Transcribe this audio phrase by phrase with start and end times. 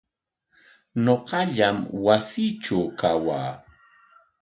[1.03, 3.51] Ñuqallam wasiitraw kawaa.